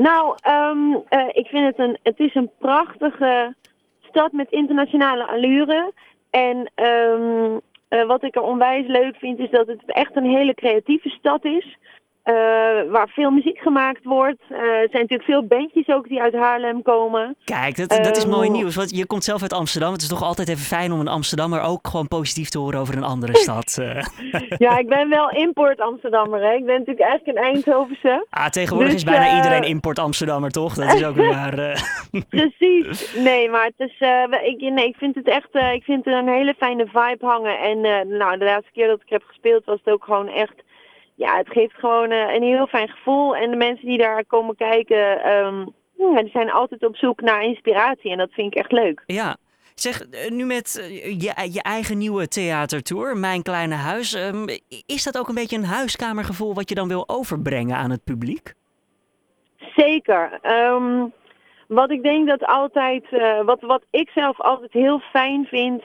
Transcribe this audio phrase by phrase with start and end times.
[0.00, 3.54] Nou, eh, ik vind het een, het is een prachtige
[4.00, 5.92] stad met internationale allure.
[6.30, 10.54] En ehm, eh, wat ik er onwijs leuk vind is dat het echt een hele
[10.54, 11.78] creatieve stad is.
[12.34, 14.40] Eh, waar veel muziek gemaakt wordt.
[14.48, 17.36] Eh, er zijn natuurlijk veel bandjes ook die uit Haarlem komen.
[17.44, 18.74] Kijk, dat, dat is mooi Ehm, nieuws.
[18.76, 19.92] Want je komt zelf uit Amsterdam.
[19.92, 22.96] Het is toch altijd even fijn om een Amsterdammer ook gewoon positief te horen over
[22.96, 23.78] een andere stad.
[23.80, 24.04] eh.
[24.58, 26.40] Ja, ik ben wel import Amsterdammer.
[26.42, 26.52] Hè.
[26.54, 28.26] Ik ben natuurlijk eigenlijk een Eindhovense.
[28.30, 30.74] Ah, tegenwoordig Dus, is bijna eh, iedereen import Amsterdammer, toch?
[30.74, 31.58] Dat is ook waar.
[31.58, 31.76] eh.
[32.28, 33.14] Precies.
[33.16, 36.12] Nee, maar het is, eh, ik, nee, ik vind het echt eh, ik vind er
[36.12, 37.58] een hele fijne vibe hangen.
[37.58, 40.54] En eh, nou, de laatste keer dat ik heb gespeeld was het ook gewoon echt...
[41.20, 43.36] Ja, het geeft gewoon eh, een heel fijn gevoel.
[43.36, 47.42] En de mensen die daar komen kijken, ehm, ja, die zijn altijd op zoek naar
[47.42, 48.10] inspiratie.
[48.10, 49.02] En dat vind ik echt leuk.
[49.06, 49.36] Ja.
[49.74, 54.14] Zeg, eh, nu met eh, je, je eigen nieuwe theatertour, Mijn Kleine Huis.
[54.14, 54.46] ehm,
[54.86, 58.52] is dat ook een beetje een huiskamergevoel wat je dan wil overbrengen aan het publiek?
[59.76, 60.38] Zeker.
[60.42, 61.06] Ehm,
[61.68, 63.04] wat ik denk dat altijd,
[63.44, 65.84] wat, wat ik zelf altijd heel fijn vind.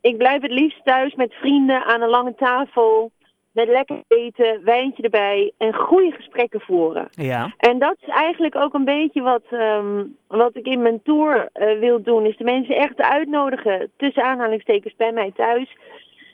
[0.00, 3.12] ik blijf het liefst thuis met vrienden aan een lange tafel.
[3.52, 7.08] Met lekker eten, wijntje erbij en goede gesprekken voeren.
[7.10, 7.54] Ja.
[7.56, 11.78] En dat is eigenlijk ook een beetje wat, ehm, wat ik in mijn tour eh,
[11.78, 12.26] wil doen.
[12.26, 15.76] Is de mensen echt uitnodigen, tussen aanhalingstekens, bij mij thuis.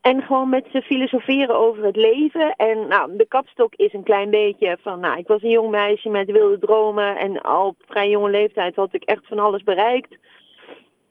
[0.00, 2.54] En gewoon met ze filosoferen over het leven.
[2.56, 6.08] En nou, de kapstok is een klein beetje van, nou, ik was een jong meisje
[6.08, 7.16] met wilde dromen.
[7.16, 10.16] En al op vrij jonge leeftijd had ik echt van alles bereikt.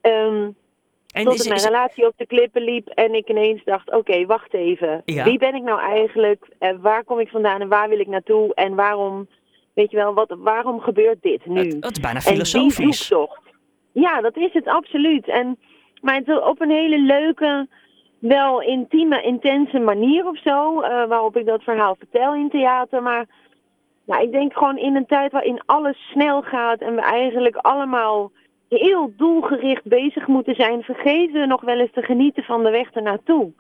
[0.02, 0.48] Ehm
[1.18, 4.54] En tot is, mijn relatie op de klippen liep en ik ineens dacht, oké, wacht
[4.54, 5.02] even.
[5.06, 5.23] Ja.
[5.23, 6.46] Wie ben ik nou eigenlijk?
[6.60, 8.54] En waar kom ik vandaan en waar wil ik naartoe?
[8.54, 9.28] En waarom,
[9.73, 11.60] weet je wel, wat, waarom gebeurt dit nu?
[11.60, 13.08] het, het is bijna En die filosofisch.
[13.08, 13.42] zoektocht.
[13.92, 15.28] Ja, dat is het absoluut.
[15.28, 15.58] En,
[16.02, 17.68] maar het, op een hele leuke,
[18.20, 20.82] wel intieme, intense manier of zo.
[20.82, 23.02] eh, waarop ik dat verhaal vertel in theater.
[23.04, 23.26] Maar
[24.06, 26.80] ja, ik denk gewoon in een tijd waarin alles snel gaat.
[26.80, 28.32] En we eigenlijk allemaal
[28.70, 30.82] heel doelgericht bezig moeten zijn.
[30.84, 33.52] Vergeten we nog wel eens te genieten van de weg ernaartoe.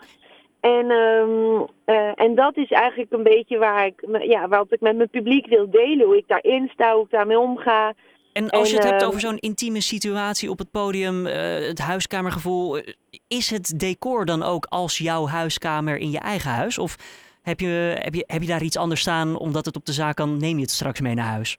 [0.59, 4.97] En, ehm, eh, en dat is eigenlijk een beetje waar ik, ja, wat ik met
[4.97, 6.05] mijn publiek wil delen.
[6.05, 7.93] Hoe ik daarin sta, hoe ik daarmee omga.
[8.33, 11.79] En als je het hebt ehm, over zo'n intieme situatie op het podium, eh, het
[11.79, 12.93] huiskamergevoel, eh,
[13.27, 16.77] is het decor dan ook als jouw huiskamer in je eigen huis?
[16.77, 16.95] Of
[17.41, 20.15] heb je, heb je, heb je daar iets anders staan omdat het op de zaak
[20.15, 21.57] kan, neem je het straks mee naar huis?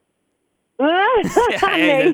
[1.60, 2.12] Ja, nee.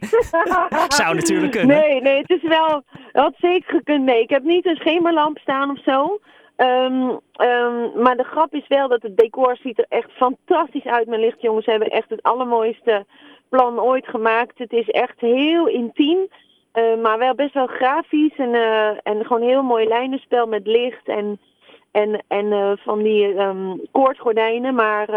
[0.88, 1.76] Zou natuurlijk kunnen.
[1.80, 2.82] Nee, nee, het is wel,
[3.12, 4.04] had zeker gekund.
[4.04, 6.18] Nee, ik heb niet een schemerlamp staan of zo.
[6.56, 11.06] Ehm, ehm, maar de grap is wel dat het decor ziet er echt fantastisch uit.
[11.06, 13.06] Mijn lichtjongens hebben echt het allermooiste
[13.48, 14.58] plan ooit gemaakt.
[14.58, 16.28] Het is echt heel intiem.
[16.72, 21.08] eh, maar wel best wel grafisch en, eh, en gewoon heel mooi lijnenspel met licht
[21.08, 21.40] en,
[21.90, 24.74] en, en eh, van die ehm koordgordijnen.
[24.74, 25.08] Maar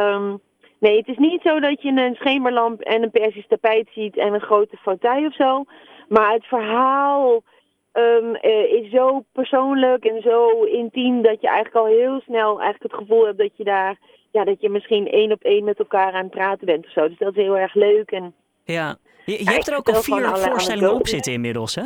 [0.80, 4.34] nee, het is niet zo dat je een schemerlamp en een persisch tapijt ziet en
[4.34, 5.64] een grote fauteuil of zo.
[6.08, 7.44] Maar het verhaal
[7.92, 12.94] ehm, eh, is zo persoonlijk en zo intiem dat je eigenlijk al heel snel eigenlijk
[12.94, 13.98] het gevoel hebt dat je daar,
[14.32, 17.08] ja, dat je misschien één op één met elkaar aan het praten bent of zo.
[17.08, 18.12] Dus dat is heel erg leuk.
[18.12, 18.34] En
[18.64, 18.98] Ja.
[19.26, 21.84] Je, je hebt er ook al vier voorstellingen op zitten inmiddels, hè?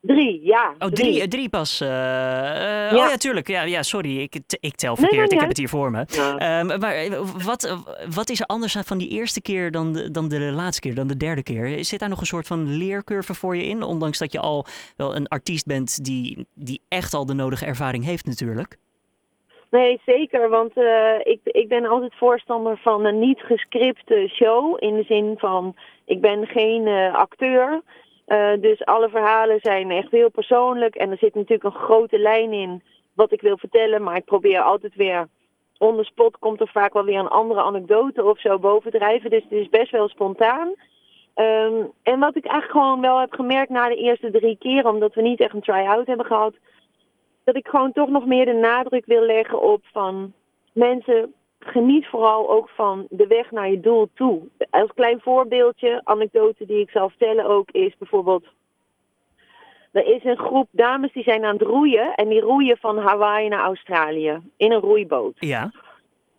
[0.00, 0.74] Drie, ja.
[0.78, 1.80] Oh, drie, eh, drie pas.
[1.80, 3.04] eh, eh, Ja.
[3.04, 3.48] Oh ja, tuurlijk.
[3.48, 5.32] Ja, ja sorry, ik, ik tel Nee, verkeerd.
[5.32, 6.04] ik heb het hier voor me.
[6.08, 6.36] Ja.
[6.36, 10.28] Ehm, maar eh, wat, wat is er anders van die eerste keer dan de, dan
[10.28, 11.84] de laatste keer, dan de derde keer?
[11.84, 13.82] Zit daar nog een soort van leercurve voor je in?
[13.82, 14.66] Ondanks dat je al
[14.96, 18.76] wel een artiest bent die, die echt al de nodige ervaring heeft natuurlijk.
[19.70, 20.48] Nee, zeker.
[20.48, 24.76] Want eh, ik, ik ben altijd voorstander van een niet gescripte show.
[24.78, 27.82] In de zin van, ik ben geen eh, acteur.
[28.28, 30.94] Eh, dus alle verhalen zijn echt heel persoonlijk.
[30.94, 32.82] En er zit natuurlijk een grote lijn in
[33.14, 34.02] wat ik wil vertellen.
[34.02, 35.28] Maar ik probeer altijd weer,
[35.78, 39.30] on spot komt er vaak wel weer een andere anekdote of zo bovendrijven.
[39.30, 40.74] Dus het is best wel spontaan.
[41.34, 45.14] Ehm, en wat ik eigenlijk gewoon wel heb gemerkt na de eerste drie keer, omdat
[45.14, 46.54] we niet echt een try-out hebben gehad,
[47.44, 50.32] dat ik gewoon toch nog meer de nadruk wil leggen op van
[50.72, 51.34] mensen,
[51.68, 54.42] geniet vooral ook van de weg naar je doel toe.
[54.70, 58.44] Als klein voorbeeldje, anekdote die ik zal vertellen ook, is bijvoorbeeld.
[59.92, 63.48] Er is een groep dames die zijn aan het roeien en die roeien van Hawaii
[63.48, 65.34] naar Australië in een roeiboot.
[65.38, 65.70] Ja.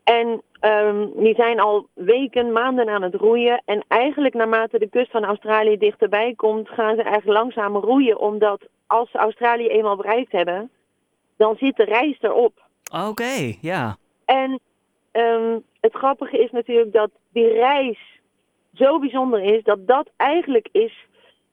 [0.04, 3.62] En ehm, die zijn al weken, maanden aan het roeien.
[3.66, 8.20] En eigenlijk naarmate de kust van Australië dichterbij komt, gaan ze eigenlijk langzaam roeien.
[8.20, 10.72] Omdat als ze Australië eenmaal bereikt hebben,
[11.38, 12.54] dan zit de reis erop.
[13.08, 13.98] Oké, ja.
[14.26, 14.60] En
[15.20, 18.00] ehm, het grappige is natuurlijk dat die reis
[18.74, 21.08] zo bijzonder is, dat dat eigenlijk is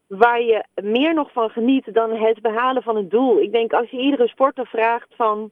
[0.07, 3.41] waar je meer nog van geniet dan het behalen van het doel.
[3.41, 5.51] Ik denk als je iedere sporter vraagt van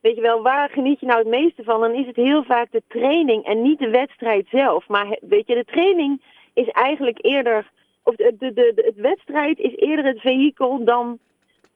[0.00, 1.80] weet je wel, waar geniet je nou het meeste van?
[1.80, 4.88] Dan is het heel vaak de training en niet de wedstrijd zelf.
[4.88, 6.22] Maar weet je, de training
[6.54, 7.70] is eigenlijk eerder,
[8.02, 11.18] of de, de, de, de- het wedstrijd is eerder het vehikel dan,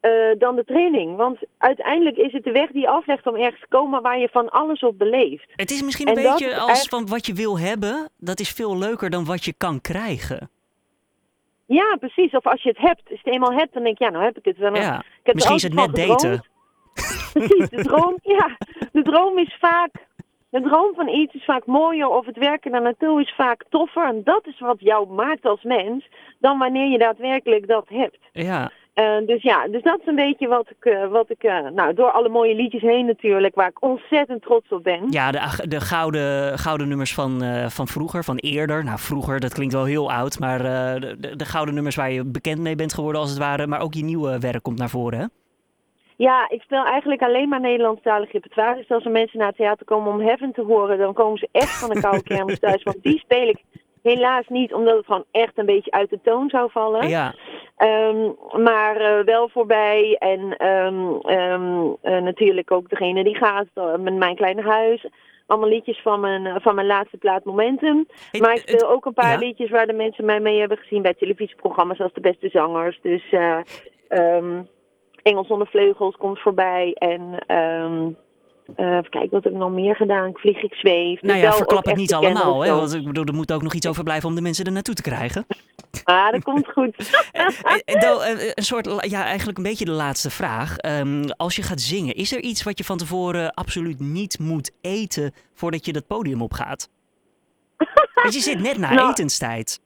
[0.05, 1.17] eh, dan de training.
[1.17, 4.29] Want uiteindelijk is het de weg die je aflegt om ergens te komen waar je
[4.33, 5.45] van alles op beleeft.
[5.57, 8.51] Het is misschien een En beetje als echt- van wat je wil hebben, dat is
[8.51, 10.51] veel leuker dan wat je kan krijgen.
[11.67, 12.33] Ja, precies.
[12.33, 14.25] Of als je het hebt, als je het eenmaal hebt, dan denk je, ja, nou
[14.25, 14.57] heb ik het.
[14.59, 16.13] Dan, Ja, ik misschien is het net daten.
[16.13, 16.49] gedroomd.
[17.33, 18.57] Precies, de droom, ja,
[18.93, 19.93] de droom is vaak,
[20.51, 24.07] de droom van iets is vaak mooier of het werken daar naartoe is vaak toffer.
[24.07, 26.09] En dat is wat jou maakt als mens,
[26.39, 28.19] dan wanneer je daadwerkelijk dat hebt.
[28.33, 31.69] Ja, Eh, dus ja, dus dat is een beetje wat ik, eh, wat ik eh,
[31.69, 35.07] nou, door alle mooie liedjes heen natuurlijk, waar ik ontzettend trots op ben.
[35.11, 38.85] ja de, de gouden, gouden nummers van, van vroeger, van eerder.
[38.85, 40.59] Nou, vroeger, dat klinkt wel heel oud, maar
[40.99, 43.67] de, de, de gouden nummers waar je bekend mee bent geworden als het ware.
[43.67, 45.27] Maar ook je nieuwe werk komt naar voren, hè?
[46.17, 48.77] Ja, ik speel eigenlijk alleen maar Nederlandstalig repertoire.
[48.77, 51.49] Dus als er mensen naar het theater komen om Heaven te horen, dan komen ze
[51.53, 52.83] echt van de koude kermis thuis.
[52.83, 53.63] Want die speel ik
[54.03, 57.09] helaas niet, omdat het gewoon echt een beetje uit de toon zou vallen.
[57.09, 57.35] Ja,
[57.77, 58.31] Ehm,
[58.63, 60.17] maar eh, wel voorbij.
[60.19, 65.07] En ehm, ehm, eh, natuurlijk ook degene die gaat, eh, met mijn kleine huis.
[65.47, 68.07] Allemaal liedjes van mijn, van mijn laatste plaat Momentum.
[68.39, 69.39] Maar ik speel ook een paar ja.
[69.39, 72.99] liedjes waar de mensen mij mee hebben gezien bij televisieprogramma's als De Beste Zangers.
[73.03, 73.35] Dus
[75.23, 76.93] Engels zonder vleugels komt voorbij.
[76.93, 77.39] En
[78.75, 80.29] kijken, wat heb ik nog meer gedaan?
[80.29, 81.23] Ik vlieg, ik zweef.
[81.23, 82.75] Nou ja, verklap het niet allemaal, hè?
[82.75, 85.03] Want ik bedoel, er moet ook nog iets overblijven om de mensen er naartoe te
[85.03, 85.47] krijgen.
[86.05, 86.95] Ah, dat komt goed.
[87.33, 87.49] Eh,
[87.85, 90.77] eh, eh, een soort, ja, eigenlijk een beetje de laatste vraag.
[90.77, 94.73] Ehm, als je gaat zingen, is er iets wat je van tevoren absoluut niet moet
[94.81, 96.89] eten voordat je dat podium opgaat?
[98.23, 99.81] Want je zit net na Nou, etenstijd.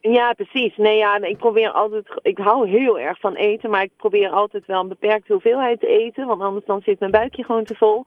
[0.00, 0.76] Ja, precies.
[0.76, 2.06] Nee, ja, ik probeer altijd.
[2.22, 5.86] Ik hou heel erg van eten, maar ik probeer altijd wel een beperkte hoeveelheid te
[5.86, 8.06] eten, want anders dan zit mijn buikje gewoon te vol.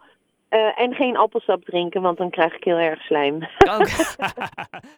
[0.76, 3.40] En geen appelsap drinken, want dan krijg ik heel erg slijm.